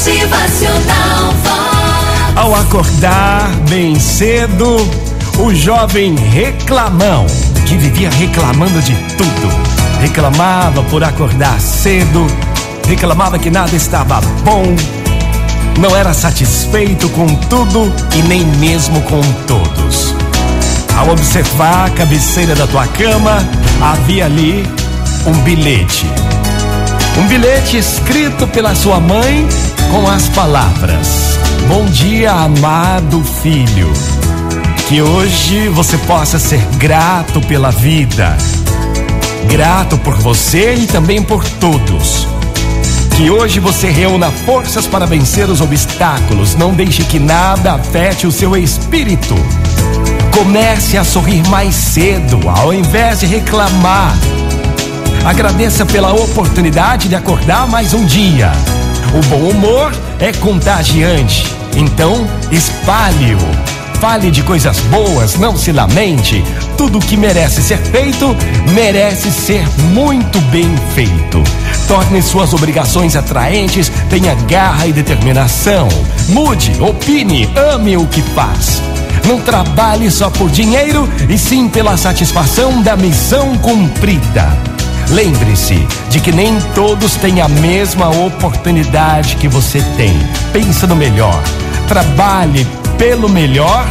[0.00, 2.34] Motivacional Vox.
[2.34, 4.78] Ao acordar bem cedo,
[5.38, 7.26] o jovem reclamão,
[7.66, 9.52] que vivia reclamando de tudo,
[10.00, 12.26] reclamava por acordar cedo,
[12.88, 14.74] reclamava que nada estava bom,
[15.78, 20.14] não era satisfeito com tudo e nem mesmo com todos.
[20.96, 23.46] Ao observar a cabeceira da tua cama,
[23.82, 24.66] havia ali
[25.26, 26.06] um bilhete.
[27.18, 29.46] Um bilhete escrito pela sua mãe
[29.90, 33.92] com as palavras: Bom dia, amado filho.
[34.88, 38.36] Que hoje você possa ser grato pela vida,
[39.48, 42.26] grato por você e também por todos.
[43.16, 46.54] Que hoje você reúna forças para vencer os obstáculos.
[46.54, 49.34] Não deixe que nada afete o seu espírito.
[50.36, 54.16] Comece a sorrir mais cedo, ao invés de reclamar.
[55.24, 58.50] Agradeça pela oportunidade de acordar mais um dia.
[59.14, 61.46] O bom humor é contagiante,
[61.76, 63.38] então espalhe-o.
[64.00, 66.42] Fale de coisas boas, não se lamente.
[66.78, 68.34] Tudo que merece ser feito,
[68.72, 71.42] merece ser muito bem feito.
[71.86, 75.86] Torne suas obrigações atraentes, tenha garra e determinação.
[76.30, 78.80] Mude, opine, ame o que faz.
[79.26, 84.69] Não trabalhe só por dinheiro, e sim pela satisfação da missão cumprida.
[85.10, 90.16] Lembre-se de que nem todos têm a mesma oportunidade que você tem.
[90.52, 91.42] Pensa no melhor.
[91.88, 92.64] Trabalhe
[92.96, 93.86] pelo melhor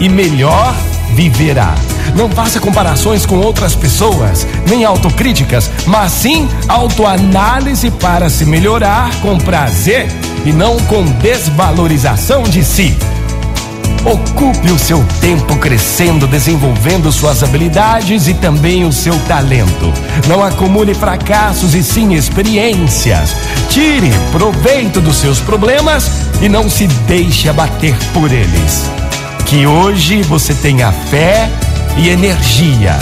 [0.00, 0.74] e melhor
[1.14, 1.74] viverá.
[2.14, 9.36] Não faça comparações com outras pessoas, nem autocríticas, mas sim autoanálise para se melhorar com
[9.38, 10.06] prazer
[10.44, 12.96] e não com desvalorização de si.
[14.04, 19.92] Ocupe o seu tempo crescendo, desenvolvendo suas habilidades e também o seu talento.
[20.28, 23.34] Não acumule fracassos e sim experiências.
[23.70, 26.10] Tire proveito dos seus problemas
[26.42, 28.84] e não se deixe abater por eles.
[29.46, 31.48] Que hoje você tenha fé
[31.96, 32.98] e energia.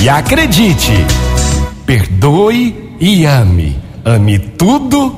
[0.00, 0.92] E acredite,
[1.84, 3.76] perdoe e ame.
[4.04, 5.16] Ame tudo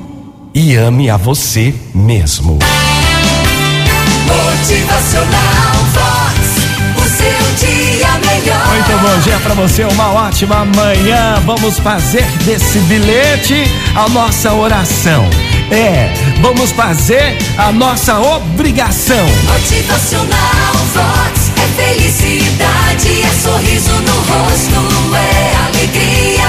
[0.53, 2.57] e ame a você mesmo.
[9.01, 11.41] Bom dia pra você, uma ótima manhã.
[11.45, 13.63] Vamos fazer desse bilhete
[13.95, 15.27] a nossa oração.
[15.71, 16.11] É,
[16.41, 19.25] vamos fazer a nossa obrigação.
[19.45, 21.51] Motivacional Vox.
[21.55, 26.47] É felicidade, é sorriso no rosto, é alegria,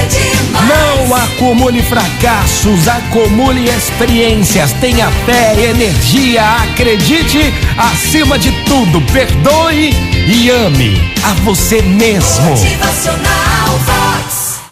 [0.00, 0.68] é demais.
[0.68, 4.72] Não acumule fracassos, acumule experiências.
[4.74, 7.52] Tenha fé, energia, acredite.
[7.76, 12.50] Acima de tudo, perdoe e ame a você mesmo.
[12.50, 13.31] Motivacional